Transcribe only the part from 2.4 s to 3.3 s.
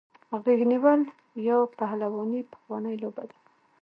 پخوانۍ لوبه